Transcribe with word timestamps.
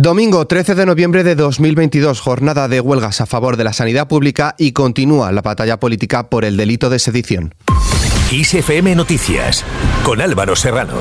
Domingo 0.00 0.46
13 0.46 0.76
de 0.76 0.86
noviembre 0.86 1.24
de 1.24 1.34
2022, 1.34 2.20
jornada 2.20 2.68
de 2.68 2.80
huelgas 2.80 3.20
a 3.20 3.26
favor 3.26 3.56
de 3.56 3.64
la 3.64 3.72
sanidad 3.72 4.06
pública 4.06 4.54
y 4.56 4.70
continúa 4.70 5.32
la 5.32 5.42
batalla 5.42 5.80
política 5.80 6.30
por 6.30 6.44
el 6.44 6.56
delito 6.56 6.88
de 6.88 7.00
sedición. 7.00 7.56
ISFM 8.30 8.94
Noticias 8.94 9.64
con 10.04 10.20
Álvaro 10.20 10.54
Serrano. 10.54 10.94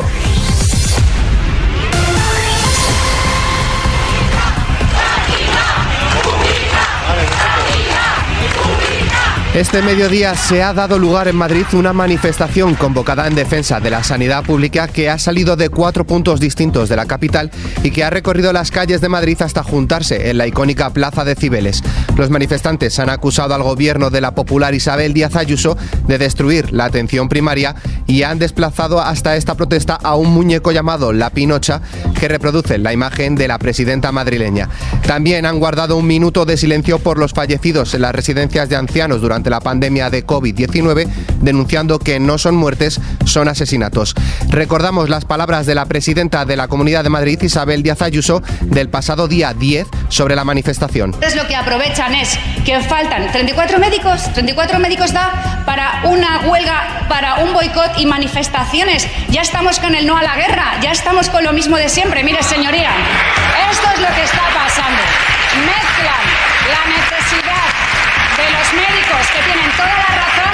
Este 9.58 9.82
mediodía 9.82 10.36
se 10.36 10.62
ha 10.62 10.72
dado 10.72 11.00
lugar 11.00 11.28
en 11.28 11.36
Madrid 11.36 11.66
una 11.74 11.92
manifestación 11.92 12.76
convocada 12.76 13.26
en 13.26 13.34
defensa 13.34 13.80
de 13.80 13.90
la 13.90 14.04
sanidad 14.04 14.44
pública 14.44 14.88
que 14.88 15.10
ha 15.10 15.18
salido 15.18 15.56
de 15.56 15.70
cuatro 15.70 16.06
puntos 16.06 16.40
distintos 16.40 16.90
de 16.90 16.96
la 16.96 17.08
capital 17.08 17.50
y 17.82 17.90
que 17.90 18.04
ha 18.04 18.12
recorrido 18.12 18.54
las 18.54 18.70
calles 18.70 19.02
de 19.02 19.10
Madrid 19.10 19.42
hasta 19.42 19.64
juntarse 19.64 20.30
en 20.30 20.38
la 20.38 20.46
icónica 20.46 20.92
Plaza 20.92 21.26
de 21.26 21.34
Cibeles. 21.34 21.82
Los 22.16 22.30
manifestantes 22.30 23.00
han 23.00 23.10
acusado 23.10 23.56
al 23.56 23.64
gobierno 23.64 24.12
de 24.12 24.22
la 24.22 24.36
popular 24.36 24.76
Isabel 24.76 25.14
Díaz 25.14 25.36
Ayuso 25.36 25.76
de 26.06 26.20
destruir 26.20 26.72
la 26.72 26.86
atención 26.86 27.28
primaria 27.28 27.74
y 28.06 28.22
han 28.22 28.38
desplazado 28.38 29.02
hasta 29.02 29.38
esta 29.38 29.56
protesta 29.56 29.96
a 29.96 30.14
un 30.14 30.30
muñeco 30.30 30.72
llamado 30.72 31.14
La 31.14 31.32
Pinocha 31.32 31.82
que 32.20 32.28
reproduce 32.28 32.78
la 32.78 32.94
imagen 32.94 33.34
de 33.34 33.48
la 33.48 33.58
presidenta 33.58 34.12
madrileña. 34.12 34.70
También 35.08 35.48
han 35.48 35.58
guardado 35.58 35.98
un 35.98 36.06
minuto 36.06 36.46
de 36.46 36.58
silencio 36.58 37.00
por 37.00 37.18
los 37.18 37.34
fallecidos 37.34 37.96
en 37.96 38.04
las 38.04 38.14
residencias 38.14 38.70
de 38.70 38.76
ancianos 38.76 39.20
durante 39.20 39.47
la 39.50 39.60
pandemia 39.60 40.10
de 40.10 40.26
COVID-19, 40.26 41.08
denunciando 41.42 42.00
que 42.00 42.20
no 42.20 42.38
son 42.38 42.56
muertes, 42.56 43.00
son 43.26 43.48
asesinatos. 43.48 44.16
Recordamos 44.50 45.10
las 45.10 45.26
palabras 45.26 45.66
de 45.66 45.76
la 45.76 45.86
presidenta 45.86 46.46
de 46.46 46.58
la 46.58 46.68
Comunidad 46.68 47.04
de 47.04 47.10
Madrid, 47.10 47.42
Isabel 47.42 47.84
Díaz 47.84 48.02
Ayuso, 48.02 48.42
del 48.62 48.90
pasado 48.90 49.28
día 49.28 49.54
10 49.54 49.88
sobre 50.10 50.36
la 50.36 50.44
manifestación. 50.44 51.16
Es 51.22 51.36
lo 51.36 51.48
que 51.48 51.56
aprovechan 51.56 52.14
es 52.16 52.38
que 52.66 52.80
faltan 52.82 53.32
34 53.32 53.80
médicos, 53.80 54.32
34 54.34 54.80
médicos 54.80 55.14
da 55.14 55.64
para 55.66 56.02
una 56.04 56.42
huelga, 56.48 57.06
para 57.10 57.36
un 57.36 57.54
boicot 57.54 57.98
y 57.98 58.06
manifestaciones. 58.06 59.08
Ya 59.30 59.42
estamos 59.42 59.80
con 59.80 59.96
el 59.96 60.06
no 60.06 60.18
a 60.18 60.24
la 60.24 60.36
guerra, 60.36 60.80
ya 60.82 60.92
estamos 60.92 61.30
con 61.30 61.44
lo 61.44 61.54
mismo 61.54 61.78
de 61.78 61.90
siempre. 61.90 62.24
Mire, 62.24 62.44
señoría, 62.44 62.90
esto 63.72 63.88
es 63.94 64.00
lo 64.00 64.08
que 64.16 64.24
está 64.24 64.44
pasando. 64.54 65.02
Mezclan 65.66 66.24
la 66.72 66.96
necesidad 66.96 67.17
de 68.38 68.52
los 68.52 68.74
médicos 68.74 69.28
que 69.34 69.42
tienen 69.44 69.72
toda 69.72 69.88
la 69.88 70.16
razón 70.16 70.54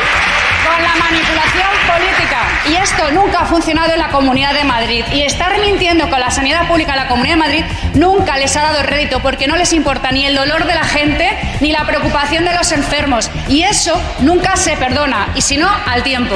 con 0.65 0.81
la 0.81 0.95
manipulación 0.95 1.71
política. 1.91 2.39
Y 2.69 2.75
esto 2.75 3.11
nunca 3.11 3.41
ha 3.41 3.45
funcionado 3.45 3.91
en 3.91 3.99
la 3.99 4.07
Comunidad 4.07 4.53
de 4.53 4.63
Madrid. 4.63 5.03
Y 5.11 5.23
estar 5.23 5.59
mintiendo 5.59 6.09
con 6.09 6.19
la 6.19 6.31
sanidad 6.31 6.67
pública 6.67 6.93
en 6.93 6.99
la 6.99 7.07
Comunidad 7.07 7.35
de 7.35 7.39
Madrid 7.39 7.65
nunca 7.95 8.37
les 8.37 8.55
ha 8.55 8.61
dado 8.63 8.83
rédito 8.83 9.19
porque 9.19 9.47
no 9.47 9.57
les 9.57 9.73
importa 9.73 10.11
ni 10.11 10.25
el 10.25 10.35
dolor 10.35 10.65
de 10.65 10.75
la 10.75 10.85
gente 10.85 11.37
ni 11.59 11.71
la 11.71 11.85
preocupación 11.85 12.45
de 12.45 12.53
los 12.53 12.71
enfermos. 12.71 13.29
Y 13.49 13.63
eso 13.63 13.99
nunca 14.19 14.55
se 14.55 14.77
perdona. 14.77 15.27
Y 15.35 15.41
si 15.41 15.57
no, 15.57 15.69
al 15.85 16.03
tiempo. 16.03 16.35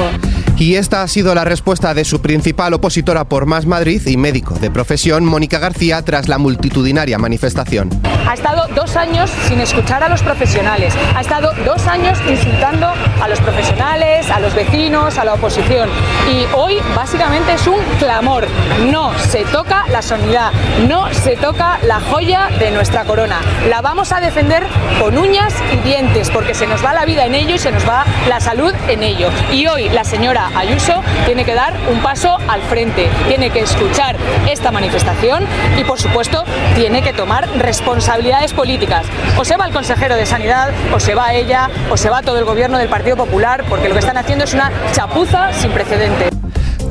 Y 0.58 0.74
esta 0.74 1.02
ha 1.02 1.08
sido 1.08 1.36
la 1.36 1.44
respuesta 1.44 1.94
de 1.94 2.04
su 2.04 2.20
principal 2.20 2.74
opositora 2.74 3.24
por 3.24 3.46
Más 3.46 3.64
Madrid 3.64 4.04
y 4.06 4.16
médico 4.16 4.54
de 4.54 4.72
profesión, 4.72 5.24
Mónica 5.24 5.60
García, 5.60 6.02
tras 6.02 6.26
la 6.26 6.36
multitudinaria 6.38 7.16
manifestación. 7.16 7.90
Ha 8.28 8.34
estado 8.34 8.66
dos 8.74 8.96
años 8.96 9.30
sin 9.46 9.60
escuchar 9.60 10.02
a 10.02 10.08
los 10.08 10.20
profesionales, 10.20 10.94
ha 11.14 11.20
estado 11.20 11.52
dos 11.64 11.86
años 11.86 12.18
insultando 12.28 12.88
a 13.22 13.28
los 13.28 13.40
profesionales, 13.40 14.28
a 14.30 14.40
los 14.40 14.52
vecinos, 14.52 15.16
a 15.16 15.24
la 15.24 15.34
oposición. 15.34 15.88
Y 16.28 16.44
hoy 16.56 16.74
básicamente 16.96 17.54
es 17.54 17.66
un 17.68 17.78
clamor. 18.00 18.44
No 18.90 19.16
se 19.30 19.44
toca 19.44 19.86
la 19.92 20.02
sanidad, 20.02 20.50
no 20.88 21.12
se 21.14 21.36
toca 21.36 21.78
la 21.84 22.00
joya 22.00 22.48
de 22.58 22.72
nuestra 22.72 23.04
corona. 23.04 23.40
La 23.70 23.80
vamos 23.80 24.10
a 24.10 24.20
defender 24.20 24.66
con 25.00 25.16
uñas 25.16 25.54
y 25.72 25.76
dientes 25.88 26.30
porque 26.30 26.52
se 26.52 26.66
nos 26.66 26.84
va 26.84 26.92
la 26.94 27.04
vida 27.04 27.26
en 27.26 27.36
ello 27.36 27.54
y 27.54 27.58
se 27.58 27.70
nos 27.70 27.88
va 27.88 28.04
la 28.28 28.40
salud 28.40 28.74
en 28.88 29.04
ello. 29.04 29.30
Y 29.52 29.68
hoy 29.68 29.88
la 29.90 30.02
señora 30.02 30.47
Ayuso 30.54 31.02
tiene 31.26 31.44
que 31.44 31.54
dar 31.54 31.74
un 31.90 32.00
paso 32.00 32.38
al 32.48 32.62
frente, 32.62 33.08
tiene 33.26 33.50
que 33.50 33.60
escuchar 33.60 34.16
esta 34.48 34.70
manifestación 34.70 35.44
y, 35.76 35.84
por 35.84 35.98
supuesto, 35.98 36.44
tiene 36.74 37.02
que 37.02 37.12
tomar 37.12 37.48
responsabilidades 37.58 38.52
políticas. 38.52 39.06
O 39.38 39.44
se 39.44 39.56
va 39.56 39.66
el 39.66 39.72
consejero 39.72 40.16
de 40.16 40.26
Sanidad, 40.26 40.70
o 40.94 41.00
se 41.00 41.14
va 41.14 41.34
ella, 41.34 41.70
o 41.90 41.96
se 41.96 42.10
va 42.10 42.22
todo 42.22 42.38
el 42.38 42.44
gobierno 42.44 42.78
del 42.78 42.88
Partido 42.88 43.16
Popular, 43.16 43.64
porque 43.68 43.88
lo 43.88 43.94
que 43.94 44.00
están 44.00 44.16
haciendo 44.16 44.44
es 44.44 44.54
una 44.54 44.72
chapuza 44.92 45.52
sin 45.52 45.70
precedentes. 45.70 46.28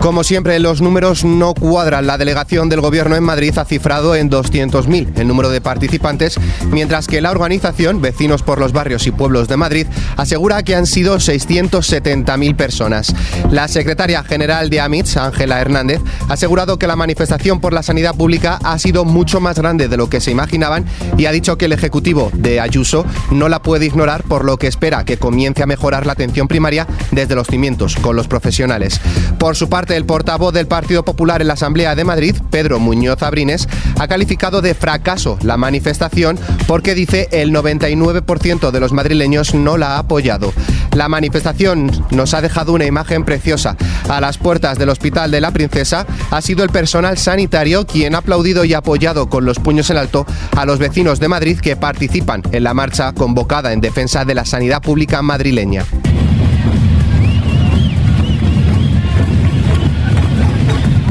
Como 0.08 0.24
siempre, 0.24 0.58
los 0.60 0.80
números 0.82 1.26
no 1.26 1.54
cuadran. 1.54 2.08
La 2.08 2.18
delegación 2.18 2.70
del 2.70 2.80
Gobierno 2.80 3.18
en 3.18 3.26
Madrid 3.26 3.58
ha 3.58 3.66
cifrado 3.66 4.16
en 4.16 4.32
200.000 4.32 5.20
el 5.20 5.28
número 5.28 5.50
de 5.50 5.60
participantes, 5.60 6.40
mientras 6.72 7.08
que 7.08 7.20
la 7.20 7.30
organización 7.30 8.00
Vecinos 8.00 8.42
por 8.42 8.58
los 8.58 8.72
Barrios 8.72 9.06
y 9.06 9.12
Pueblos 9.12 9.50
de 9.50 9.58
Madrid 9.58 9.86
asegura 10.16 10.64
que 10.64 10.76
han 10.76 10.86
sido 10.86 11.18
670.000 11.18 12.56
personas. 12.56 13.14
La 13.52 13.68
secretaria 13.68 14.24
general 14.24 14.70
de 14.70 14.80
AMITS, 14.80 15.18
Ángela 15.18 15.60
Hernández, 15.60 16.00
ha 16.30 16.34
asegurado 16.34 16.80
que 16.80 16.88
la 16.88 16.96
manifestación 16.96 17.60
por 17.60 17.74
la 17.74 17.84
sanidad 17.84 18.16
pública 18.16 18.60
ha 18.64 18.80
sido 18.80 19.04
mucho 19.04 19.42
más 19.42 19.60
grande 19.60 19.90
de 19.90 19.98
lo 19.98 20.10
que 20.10 20.22
se 20.22 20.32
imaginaban 20.32 20.86
y 21.18 21.26
ha 21.26 21.34
dicho 21.34 21.58
que 21.58 21.66
el 21.66 21.74
Ejecutivo 21.74 22.32
de 22.34 22.62
Ayuso 22.62 23.06
no 23.32 23.50
la 23.50 23.62
puede 23.62 23.88
ignorar, 23.88 24.24
por 24.24 24.46
lo 24.46 24.56
que 24.56 24.68
espera 24.68 25.04
que 25.04 25.18
comience 25.18 25.64
a 25.64 25.68
mejorar 25.68 26.06
la 26.06 26.14
atención 26.14 26.48
primaria 26.48 26.88
desde 27.12 27.36
los 27.36 27.48
cimientos 27.48 27.98
con 27.98 28.16
los 28.16 28.30
profesionales. 28.30 29.02
Por 29.38 29.58
su 29.58 29.68
parte, 29.68 29.97
el 29.98 30.06
portavoz 30.06 30.54
del 30.54 30.68
Partido 30.68 31.04
Popular 31.04 31.42
en 31.42 31.48
la 31.48 31.56
Asamblea 31.56 31.96
de 31.96 32.06
Madrid, 32.06 32.36
Pedro 32.52 32.80
Muñoz 32.80 33.22
Abrines, 33.24 33.68
ha 34.00 34.08
calificado 34.08 34.62
de 34.62 34.76
fracaso 34.76 35.40
la 35.42 35.58
manifestación 35.58 36.40
porque 36.68 36.96
dice 36.96 37.28
el 37.32 37.52
99% 37.52 38.72
de 38.72 38.80
los 38.80 38.94
madrileños 38.94 39.56
no 39.56 39.78
la 39.78 39.96
ha 39.96 40.00
apoyado. 40.00 40.54
La 40.94 41.10
manifestación 41.10 41.92
nos 42.12 42.34
ha 42.34 42.42
dejado 42.42 42.74
una 42.74 42.86
imagen 42.86 43.26
preciosa. 43.26 43.76
A 44.08 44.22
las 44.22 44.38
puertas 44.38 44.78
del 44.78 44.90
Hospital 44.90 45.32
de 45.32 45.42
la 45.42 45.52
Princesa 45.52 46.06
ha 46.32 46.42
sido 46.42 46.64
el 46.64 46.70
personal 46.70 47.18
sanitario 47.18 47.86
quien 47.86 48.16
ha 48.16 48.20
aplaudido 48.20 48.66
y 48.66 48.74
apoyado 48.74 49.30
con 49.30 49.46
los 49.46 49.60
puños 49.60 49.90
en 49.90 49.98
alto 49.98 50.26
a 50.56 50.66
los 50.66 50.80
vecinos 50.80 51.20
de 51.20 51.28
Madrid 51.28 51.60
que 51.60 51.76
participan 51.76 52.44
en 52.52 52.64
la 52.64 52.74
marcha 52.74 53.14
convocada 53.14 53.74
en 53.74 53.82
defensa 53.82 54.26
de 54.26 54.36
la 54.36 54.46
sanidad 54.46 54.82
pública 54.82 55.22
madrileña. 55.22 55.86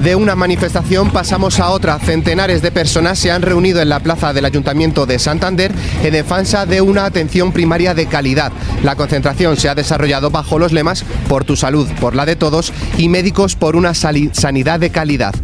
De 0.06 0.14
una 0.14 0.36
manifestación 0.36 1.10
pasamos 1.10 1.58
a 1.58 1.70
otra. 1.70 1.98
Centenares 1.98 2.62
de 2.62 2.70
personas 2.70 3.18
se 3.18 3.32
han 3.32 3.42
reunido 3.42 3.82
en 3.82 3.88
la 3.88 3.98
plaza 3.98 4.32
del 4.32 4.44
Ayuntamiento 4.44 5.04
de 5.04 5.18
Santander 5.18 5.72
en 6.00 6.12
defensa 6.12 6.64
de 6.64 6.80
una 6.80 7.06
atención 7.06 7.50
primaria 7.50 7.92
de 7.92 8.06
calidad. 8.06 8.52
La 8.84 8.94
concentración 8.94 9.56
se 9.56 9.68
ha 9.68 9.74
desarrollado 9.74 10.30
bajo 10.30 10.60
los 10.60 10.70
lemas 10.70 11.04
Por 11.28 11.42
tu 11.42 11.56
salud, 11.56 11.88
por 12.00 12.14
la 12.14 12.24
de 12.24 12.36
todos 12.36 12.72
y 12.96 13.08
Médicos 13.08 13.56
por 13.56 13.74
una 13.74 13.94
sanidad 13.94 14.78
de 14.78 14.90
calidad. 14.90 15.34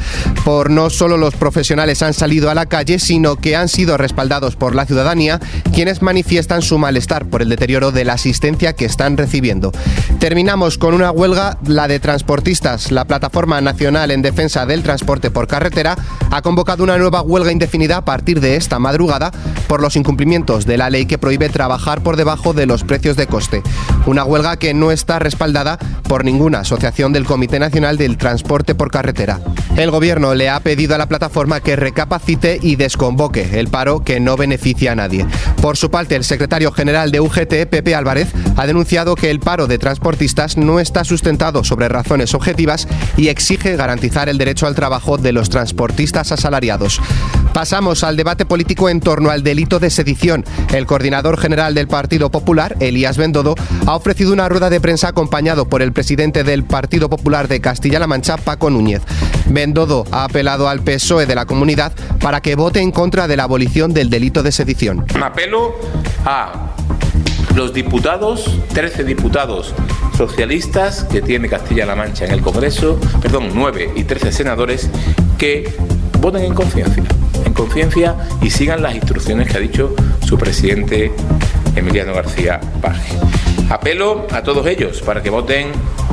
Por 0.45 0.71
no 0.71 0.91
solo 0.91 1.17
los 1.17 1.35
profesionales 1.35 2.01
han 2.03 2.15
salido 2.15 2.49
a 2.49 2.55
la 2.55 2.67
calle, 2.67 3.01
sino 3.01 3.35
que 3.35 3.57
han 3.57 3.69
sido 3.69 3.97
respaldados 3.97 4.55
por 4.55 4.77
la 4.77 4.87
ciudadanía, 4.87 5.41
quienes 5.75 6.03
manifiestan 6.03 6.63
su 6.63 6.79
malestar 6.79 7.27
por 7.27 7.43
el 7.43 7.49
deterioro 7.49 7.91
de 7.91 8.05
la 8.05 8.13
asistencia 8.13 8.75
que 8.75 8.85
están 8.85 9.17
recibiendo. 9.17 9.73
Terminamos 10.21 10.79
con 10.79 10.95
una 10.95 11.11
huelga, 11.11 11.59
la 11.67 11.89
de 11.89 11.99
transportistas. 11.99 12.93
La 12.93 13.07
Plataforma 13.07 13.61
Nacional 13.61 14.13
en 14.13 14.23
Defensa 14.23 14.52
del 14.53 14.83
Transporte 14.83 15.31
por 15.31 15.47
Carretera 15.47 15.97
ha 16.31 16.43
convocado 16.43 16.85
una 16.85 16.99
nueva 16.99 17.23
huelga 17.23 17.53
indefinida 17.53 17.97
a 17.97 18.05
partir 18.05 18.39
de 18.39 18.57
esta 18.57 18.79
madrugada 18.79 19.33
por 19.67 19.81
los 19.81 19.97
incumplimientos 19.97 20.67
de 20.67 20.77
la 20.77 20.91
ley 20.91 21.07
que 21.07 21.17
prohíbe 21.17 21.49
trabajar 21.49 22.03
por 22.03 22.17
debajo 22.17 22.53
de 22.53 22.67
los 22.67 22.85
precios 22.85 23.17
de 23.17 23.27
coste. 23.27 23.63
Una 24.05 24.25
huelga 24.25 24.59
que 24.59 24.75
no 24.75 24.93
está 24.93 25.19
respaldada 25.19 25.79
por 26.07 26.27
ninguna 26.27 26.61
asociación 26.61 27.15
del 27.15 27.25
Comité 27.25 27.59
Nacional 27.59 27.97
del 27.97 28.19
Transporte 28.19 28.75
por 28.75 28.91
Carretera. 28.91 29.41
El 29.77 29.91
gobierno 29.91 30.35
le 30.35 30.51
ha 30.51 30.61
pedido 30.61 30.95
a 30.95 30.99
la 30.99 31.09
plataforma 31.09 31.61
que 31.61 31.77
recapacite 31.77 32.59
y 32.61 32.77
desconvoque 32.77 33.59
el 33.59 33.69
paro 33.69 34.01
que 34.01 34.21
no 34.21 34.37
beneficia 34.37 34.93
a 34.93 34.95
nadie. 34.95 35.27
Por 35.63 35.79
su 35.79 35.91
parte, 35.91 36.15
el 36.15 36.25
secretario 36.25 36.73
general 36.73 37.11
de 37.11 37.21
UGT, 37.21 37.67
Pepe 37.71 37.95
Álvarez, 37.95 38.29
ha 38.57 38.67
denunciado 38.67 39.15
que 39.15 39.31
el 39.31 39.41
paro 39.41 39.67
de 39.67 39.79
transportistas 39.79 40.59
no 40.59 40.79
está 40.79 41.05
sustentado 41.05 41.65
sobre 41.65 41.89
razones 41.89 42.35
objetivas 42.35 42.87
y 43.17 43.29
exige 43.29 43.75
garantizar 43.77 44.29
el 44.29 44.37
derecho 44.37 44.67
al 44.67 44.75
trabajo 44.75 45.17
de 45.17 45.33
los 45.33 45.49
transportistas 45.49 46.33
asalariados. 46.33 47.01
Pasamos 47.55 48.05
al 48.05 48.17
debate 48.17 48.45
político 48.45 48.91
en 48.91 49.01
torno 49.01 49.31
al 49.31 49.43
delito 49.43 49.79
de 49.79 49.91
sedición. 49.91 50.45
El 50.73 50.87
coordinador 50.87 51.39
general 51.39 51.75
del 51.75 51.89
Partido 51.89 52.31
Popular, 52.31 52.77
Elías 52.81 53.17
Bendodo, 53.17 53.55
ha 53.87 53.97
ofrecido 53.97 54.33
una 54.35 54.49
rueda 54.49 54.69
de 54.69 54.81
prensa 54.81 55.09
acompañado 55.09 55.67
por 55.67 55.81
el 55.81 55.93
presidente 55.93 56.45
del 56.45 56.65
Partido 56.65 57.09
Popular 57.09 57.49
de 57.49 57.61
Castilla-La 57.61 58.07
Mancha, 58.07 58.37
Paco 58.37 58.69
Núñez. 58.69 59.03
Bendodo 59.53 60.05
ha 60.11 60.25
apelado 60.25 60.69
al 60.69 60.81
PSOE 60.81 61.27
de 61.27 61.35
la 61.35 61.47
comunidad 61.47 61.93
para 62.21 62.41
que 62.41 62.57
vote 62.57 62.81
en 62.81 62.91
contra 62.91 63.29
de 63.29 63.37
la 63.37 63.45
abolición 63.45 63.93
del 63.93 64.11
delito 64.11 64.43
de 64.43 64.53
sedición. 64.53 65.05
apelo 65.23 65.75
a 66.25 66.71
los 67.55 67.73
diputados, 67.73 68.51
13 68.73 69.05
diputados 69.05 69.75
socialistas 70.17 71.05
que 71.05 71.21
tiene 71.21 71.49
Castilla-La 71.49 71.95
Mancha 71.95 72.25
en 72.25 72.33
el 72.33 72.41
Congreso, 72.41 72.99
perdón, 73.21 73.51
9 73.55 73.93
y 73.97 74.05
13 74.05 74.33
senadores 74.33 74.89
que 75.39 75.75
voten 76.21 76.45
en 76.45 76.55
conciencia 76.55 77.05
en 77.45 77.55
conciencia 77.55 78.17
y 78.41 78.51
sigan 78.51 78.83
las 78.83 78.95
instrucciones 78.95 79.49
que 79.49 79.57
ha 79.57 79.61
dicho 79.61 79.95
su 80.25 80.39
presidente 80.39 81.13
Emiliano 81.77 82.15
García 82.15 82.61
Paje. 82.81 83.17
Apelo 83.69 84.27
a 84.31 84.43
todos 84.43 84.67
ellos 84.67 85.03
para 85.03 85.23
que 85.23 85.31
voten 85.31 85.69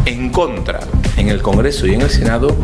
en 0.06 0.30
contra 0.30 0.80
en 1.18 1.30
el 1.30 1.42
Congreso 1.42 1.88
y 1.88 1.94
en 1.94 2.01
el 2.01 2.09
Senado 2.09 2.56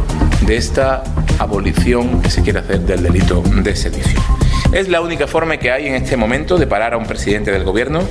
de 0.45 0.57
esta 0.57 1.03
abolición 1.39 2.21
que 2.21 2.30
se 2.30 2.42
quiere 2.44 2.59
hacer 2.59 2.81
del 2.81 3.03
delito 3.03 3.42
de 3.42 3.75
sedición. 3.75 4.24
Es 4.71 4.88
la 4.89 5.01
única 5.01 5.27
forma 5.27 5.57
que 5.57 5.71
hay 5.71 5.88
en 5.88 5.95
este 5.95 6.18
momento 6.18 6.57
de 6.57 6.68
parar 6.68 6.94
a 6.94 6.97
un 6.97 7.06
presidente 7.06 7.51
del 7.51 7.63
gobierno 7.63 8.01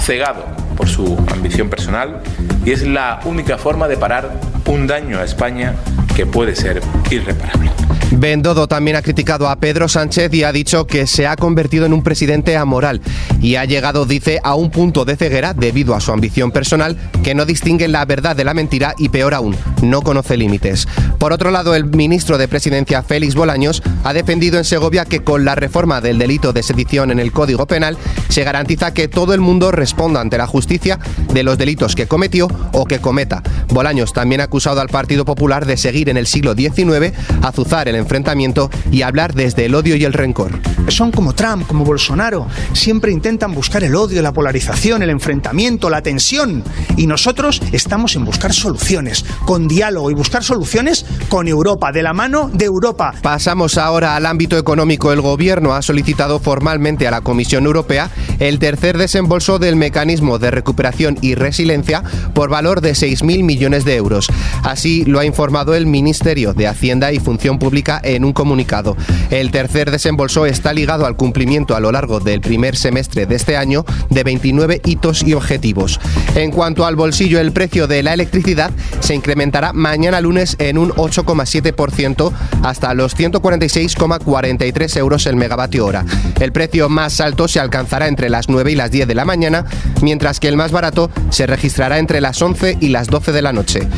cegado 0.00 0.44
por 0.76 0.88
su 0.88 1.16
ambición 1.32 1.68
personal 1.68 2.22
y 2.64 2.70
es 2.70 2.86
la 2.86 3.20
única 3.24 3.58
forma 3.58 3.88
de 3.88 3.96
parar 3.96 4.30
un 4.66 4.86
daño 4.86 5.18
a 5.18 5.24
España 5.24 5.74
que 6.14 6.26
puede 6.26 6.54
ser 6.54 6.80
irreparable. 7.12 7.70
Bendodo 8.14 8.68
también 8.68 8.96
ha 8.96 9.02
criticado 9.02 9.48
a 9.48 9.56
Pedro 9.56 9.88
Sánchez 9.88 10.32
y 10.34 10.44
ha 10.44 10.52
dicho 10.52 10.86
que 10.86 11.06
se 11.06 11.26
ha 11.26 11.34
convertido 11.34 11.86
en 11.86 11.94
un 11.94 12.02
presidente 12.02 12.58
amoral 12.58 13.00
y 13.40 13.56
ha 13.56 13.64
llegado, 13.64 14.04
dice, 14.04 14.38
a 14.44 14.54
un 14.54 14.70
punto 14.70 15.06
de 15.06 15.16
ceguera 15.16 15.54
debido 15.54 15.94
a 15.94 16.00
su 16.00 16.12
ambición 16.12 16.50
personal 16.50 16.98
que 17.22 17.34
no 17.34 17.46
distingue 17.46 17.88
la 17.88 18.04
verdad 18.04 18.36
de 18.36 18.44
la 18.44 18.52
mentira 18.52 18.94
y 18.98 19.08
peor 19.08 19.32
aún, 19.32 19.56
no 19.80 20.02
conoce 20.02 20.36
límites. 20.36 20.86
Por 21.18 21.32
otro 21.32 21.50
lado, 21.50 21.74
el 21.74 21.86
ministro 21.86 22.36
de 22.36 22.48
Presidencia, 22.48 23.02
Félix 23.02 23.34
Bolaños, 23.34 23.82
ha 24.04 24.12
defendido 24.12 24.58
en 24.58 24.64
Segovia 24.64 25.06
que 25.06 25.24
con 25.24 25.46
la 25.46 25.54
reforma 25.54 26.02
del 26.02 26.18
delito 26.18 26.52
de 26.52 26.62
sedición 26.62 27.10
en 27.10 27.18
el 27.18 27.32
Código 27.32 27.66
Penal 27.66 27.96
se 28.28 28.44
garantiza 28.44 28.92
que 28.92 29.08
todo 29.08 29.32
el 29.32 29.40
mundo 29.40 29.70
responda 29.72 30.20
ante 30.20 30.38
la 30.38 30.46
justicia 30.46 30.98
de 31.32 31.42
los 31.42 31.56
delitos 31.56 31.96
que 31.96 32.06
cometió 32.06 32.48
o 32.72 32.84
que 32.84 33.00
cometa. 33.00 33.42
Bolaños 33.68 34.12
también 34.12 34.42
ha 34.42 34.44
acusado 34.44 34.80
al 34.80 34.88
Partido 34.88 35.24
Popular 35.24 35.64
de 35.64 35.76
seguir 35.76 36.10
en 36.10 36.18
el 36.18 36.26
siglo 36.26 36.54
XIX, 36.54 37.01
azuzar 37.42 37.88
el 37.88 37.96
enfrentamiento 37.96 38.70
y 38.90 39.02
hablar 39.02 39.34
desde 39.34 39.64
el 39.64 39.74
odio 39.74 39.96
y 39.96 40.04
el 40.04 40.12
rencor. 40.12 40.52
Son 40.88 41.10
como 41.10 41.34
Trump, 41.34 41.66
como 41.66 41.84
Bolsonaro, 41.84 42.46
siempre 42.72 43.12
intentan 43.12 43.54
buscar 43.54 43.82
el 43.84 43.94
odio, 43.94 44.20
la 44.22 44.32
polarización, 44.32 45.02
el 45.02 45.10
enfrentamiento, 45.10 45.88
la 45.90 46.02
tensión. 46.02 46.62
Y 46.96 47.06
nosotros 47.06 47.62
estamos 47.72 48.16
en 48.16 48.24
buscar 48.24 48.52
soluciones, 48.52 49.24
con 49.44 49.68
diálogo 49.68 50.10
y 50.10 50.14
buscar 50.14 50.44
soluciones 50.44 51.06
con 51.28 51.48
Europa, 51.48 51.92
de 51.92 52.02
la 52.02 52.12
mano 52.12 52.50
de 52.52 52.66
Europa. 52.66 53.14
Pasamos 53.22 53.78
ahora 53.78 54.16
al 54.16 54.26
ámbito 54.26 54.58
económico. 54.58 55.12
El 55.12 55.20
Gobierno 55.20 55.74
ha 55.74 55.82
solicitado 55.82 56.38
formalmente 56.38 57.06
a 57.06 57.10
la 57.10 57.20
Comisión 57.20 57.64
Europea 57.64 58.10
el 58.38 58.58
tercer 58.58 58.98
desembolso 58.98 59.58
del 59.58 59.76
mecanismo 59.76 60.38
de 60.38 60.50
recuperación 60.50 61.18
y 61.20 61.34
resiliencia 61.34 62.02
por 62.34 62.50
valor 62.50 62.80
de 62.80 62.92
6.000 62.92 63.42
millones 63.44 63.84
de 63.84 63.96
euros. 63.96 64.28
Así 64.62 65.04
lo 65.04 65.18
ha 65.20 65.24
informado 65.24 65.74
el 65.74 65.86
Ministerio 65.86 66.54
de 66.54 66.66
Hacienda 66.66 66.91
y 66.92 67.18
Función 67.18 67.58
Pública 67.58 68.00
en 68.04 68.24
un 68.24 68.32
comunicado. 68.34 68.96
El 69.30 69.50
tercer 69.50 69.90
desembolso 69.90 70.44
está 70.44 70.74
ligado 70.74 71.06
al 71.06 71.16
cumplimiento 71.16 71.74
a 71.74 71.80
lo 71.80 71.90
largo 71.90 72.20
del 72.20 72.42
primer 72.42 72.76
semestre 72.76 73.24
de 73.24 73.34
este 73.34 73.56
año 73.56 73.86
de 74.10 74.22
29 74.24 74.82
hitos 74.84 75.22
y 75.22 75.32
objetivos. 75.32 75.98
En 76.34 76.50
cuanto 76.50 76.84
al 76.84 76.96
bolsillo, 76.96 77.40
el 77.40 77.52
precio 77.52 77.86
de 77.86 78.02
la 78.02 78.12
electricidad 78.12 78.70
se 79.00 79.14
incrementará 79.14 79.72
mañana 79.72 80.20
lunes 80.20 80.56
en 80.58 80.76
un 80.76 80.90
8,7% 80.90 82.30
hasta 82.62 82.92
los 82.92 83.16
146,43 83.16 84.96
euros 84.98 85.26
el 85.26 85.36
megavatio 85.36 85.86
hora. 85.86 86.04
El 86.40 86.52
precio 86.52 86.90
más 86.90 87.20
alto 87.20 87.48
se 87.48 87.58
alcanzará 87.58 88.06
entre 88.06 88.28
las 88.28 88.50
9 88.50 88.72
y 88.72 88.74
las 88.74 88.90
10 88.90 89.08
de 89.08 89.14
la 89.14 89.24
mañana, 89.24 89.64
mientras 90.02 90.40
que 90.40 90.48
el 90.48 90.56
más 90.56 90.72
barato 90.72 91.10
se 91.30 91.46
registrará 91.46 91.98
entre 91.98 92.20
las 92.20 92.40
11 92.42 92.76
y 92.80 92.88
las 92.88 93.06
12 93.06 93.32
de 93.32 93.42
la 93.42 93.52
noche. 93.52 93.88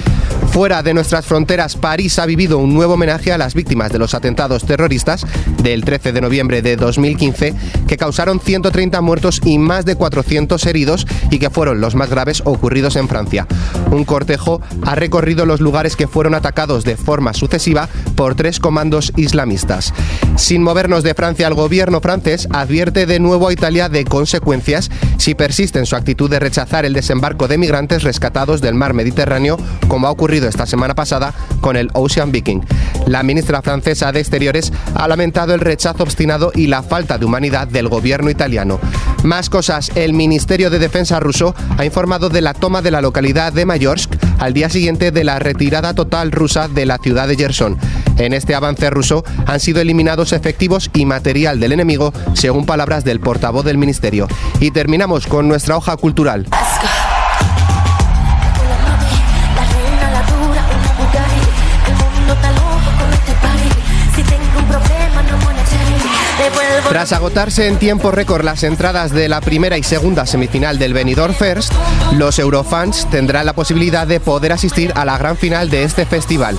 Fuera 0.55 0.85
de 0.85 0.95
nuestras 0.95 1.27
fronteras, 1.27 1.75
París 1.75 2.17
ha 2.21 2.27
vivido 2.27 2.59
un 2.59 2.75
nuevo 2.75 2.95
homenaje 2.95 3.33
a 3.33 3.39
las 3.39 3.55
víctimas 3.55 3.91
de 3.91 3.99
los 3.99 4.15
atentados 4.15 4.65
terroristas 4.65 5.27
del 5.61 5.85
13 5.85 6.13
de 6.13 6.21
noviembre 6.21 6.63
de 6.63 6.77
2015 6.77 7.57
que 7.89 7.97
causaron 7.97 8.39
130 8.39 9.01
muertos 9.01 9.41
y 9.45 9.59
más 9.59 9.85
de 9.85 9.97
400 9.97 10.65
heridos 10.67 11.09
y 11.33 11.41
que 11.41 11.51
fueron 11.51 11.81
los 11.81 11.97
más 11.97 12.09
graves 12.09 12.41
ocurridos 12.45 12.95
en 12.95 13.09
Francia. 13.09 13.49
Un 13.91 14.05
cortejo 14.05 14.63
ha 14.83 14.95
recorrido 14.95 15.45
los 15.45 15.61
lugares 15.61 15.97
que 15.97 16.07
fueron 16.07 16.37
atacados 16.37 16.85
de 16.85 16.97
forma 16.97 17.35
sucesiva 17.35 17.89
por 18.15 18.35
tres 18.35 18.61
comandos 18.61 19.13
islamistas. 19.17 19.93
Sin 20.37 20.63
movernos 20.63 21.03
de 21.03 21.15
Francia, 21.15 21.47
el 21.47 21.55
gobierno 21.55 22.01
francés 22.01 22.49
advierte 22.51 23.07
de 23.07 23.21
nuevo 23.21 23.49
a 23.49 23.53
Italia 23.53 23.89
de 23.89 24.05
consecuencias 24.05 24.91
si 25.19 25.35
persiste 25.35 25.79
en 25.79 25.87
su 25.87 25.97
actitud 25.97 26.31
de 26.31 26.41
rechazar 26.41 26.85
el 26.85 26.93
desembarco 26.93 27.49
de 27.49 27.59
migrantes 27.59 28.03
rescatados 28.03 28.61
del 28.61 28.75
mar 28.75 28.95
Mediterráneo, 28.95 29.59
como 29.89 30.07
ha 30.07 30.11
ocurrido 30.11 30.49
esta 30.49 30.67
semana 30.67 30.95
pasada 30.95 31.35
con 31.61 31.77
el 31.77 31.91
Ocean 31.93 32.33
Viking. 32.33 32.61
La 33.07 33.23
ministra 33.23 33.63
francesa 33.63 34.13
de 34.13 34.21
Exteriores 34.21 34.73
ha 34.95 35.09
lamentado 35.09 35.55
el 35.55 35.61
rechazo 35.61 36.03
obstinado 36.03 36.53
y 36.55 36.67
la 36.67 36.83
falta 36.83 37.19
de 37.19 37.27
humanidad 37.27 37.69
del 37.69 37.89
gobierno 37.89 38.31
italiano. 38.31 38.81
Más 39.23 39.49
cosas, 39.51 39.91
el 39.95 40.13
Ministerio 40.13 40.71
de 40.71 40.79
Defensa 40.79 41.21
ruso 41.21 41.55
ha 41.79 41.85
informado 41.85 42.29
de 42.29 42.41
la 42.41 42.55
toma 42.55 42.83
de 42.83 42.91
la 42.91 43.01
localidad 43.01 43.53
de 43.53 43.65
Mayorsk 43.65 44.15
al 44.39 44.53
día 44.53 44.69
siguiente 44.69 45.11
de 45.11 45.25
la 45.25 45.39
retirada 45.39 45.95
total 45.95 46.33
rusa 46.33 46.69
de 46.69 46.87
la 46.87 46.99
ciudad 46.99 47.29
de 47.29 47.37
Gerson. 47.37 47.79
En 48.19 48.33
este 48.33 48.55
avance 48.55 48.91
ruso 48.91 49.25
han 49.47 49.61
sido 49.61 49.81
eliminados 49.81 50.33
efectivos 50.33 50.91
y 50.95 51.05
material 51.05 51.61
del 51.61 51.73
enemigo, 51.73 52.13
según 52.35 52.67
palabras 52.67 53.05
del 53.05 53.21
portavoz 53.21 53.65
del 53.65 53.79
ministerio. 53.79 54.29
Y 54.61 54.71
terminamos 54.71 55.27
con 55.27 55.49
nuestra 55.49 55.77
hoja 55.77 55.97
cultural. 55.97 56.47
Tras 67.05 67.19
agotarse 67.19 67.69
en 67.69 67.79
tiempo 67.79 68.13
récord 68.13 68.47
las 68.47 68.63
entradas 68.63 69.13
de 69.13 69.29
la 69.29 69.43
primera 69.43 69.77
y 69.77 69.83
segunda 69.83 70.25
semifinal 70.25 70.79
del 70.79 70.95
Benidorm 70.95 71.35
First, 71.35 71.71
los 72.15 72.39
Eurofans 72.39 73.11
tendrán 73.11 73.45
la 73.45 73.53
posibilidad 73.53 74.07
de 74.07 74.21
poder 74.21 74.53
asistir 74.53 74.91
a 74.97 75.05
la 75.05 75.19
gran 75.19 75.37
final 75.37 75.69
de 75.69 75.83
este 75.83 76.07
festival. 76.07 76.59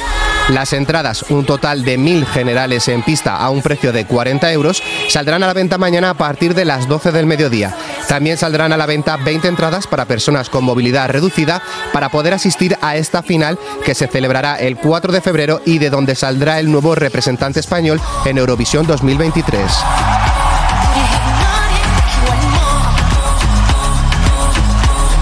Las 0.49 0.73
entradas, 0.73 1.25
un 1.29 1.47
total 1.47 1.83
de 1.83 1.97
mil 1.97 2.27
generales 2.27 2.87
en 2.89 3.01
pista 3.01 3.37
a 3.37 3.49
un 3.49 3.63
precio 3.63 3.91
de 3.91 4.05
40 4.05 4.51
euros, 4.51 4.83
saldrán 5.09 5.41
a 5.41 5.47
la 5.47 5.53
venta 5.53 5.79
mañana 5.79 6.11
a 6.11 6.13
partir 6.13 6.53
de 6.53 6.65
las 6.65 6.87
12 6.87 7.11
del 7.11 7.25
mediodía. 7.25 7.75
También 8.07 8.37
saldrán 8.37 8.71
a 8.71 8.77
la 8.77 8.85
venta 8.85 9.17
20 9.17 9.47
entradas 9.47 9.87
para 9.87 10.05
personas 10.05 10.51
con 10.51 10.63
movilidad 10.63 11.09
reducida 11.09 11.63
para 11.91 12.09
poder 12.09 12.35
asistir 12.35 12.77
a 12.83 12.97
esta 12.97 13.23
final 13.23 13.57
que 13.83 13.95
se 13.95 14.05
celebrará 14.05 14.57
el 14.57 14.77
4 14.77 15.11
de 15.11 15.21
febrero 15.21 15.63
y 15.65 15.79
de 15.79 15.89
donde 15.89 16.13
saldrá 16.13 16.59
el 16.59 16.71
nuevo 16.71 16.93
representante 16.93 17.59
español 17.59 17.99
en 18.25 18.37
Eurovisión 18.37 18.85
2023. 18.85 19.71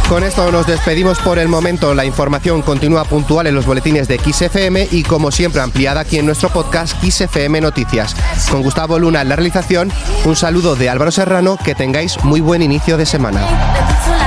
Con 0.09 0.23
esto 0.23 0.51
nos 0.51 0.67
despedimos 0.67 1.19
por 1.19 1.39
el 1.39 1.47
momento. 1.47 1.93
La 1.93 2.05
información 2.05 2.61
continúa 2.61 3.03
puntual 3.05 3.47
en 3.47 3.55
los 3.55 3.65
boletines 3.65 4.07
de 4.07 4.19
XFM 4.19 4.89
y 4.91 5.03
como 5.03 5.31
siempre 5.31 5.61
ampliada 5.61 6.01
aquí 6.01 6.19
en 6.19 6.25
nuestro 6.25 6.49
podcast 6.49 6.95
XFM 7.03 7.61
Noticias. 7.61 8.15
Con 8.51 8.61
Gustavo 8.61 8.99
Luna 8.99 9.21
en 9.21 9.29
la 9.29 9.35
realización, 9.35 9.91
un 10.25 10.35
saludo 10.35 10.75
de 10.75 10.89
Álvaro 10.89 11.11
Serrano, 11.11 11.57
que 11.63 11.73
tengáis 11.73 12.23
muy 12.23 12.41
buen 12.41 12.61
inicio 12.61 12.97
de 12.97 13.05
semana. 13.05 14.22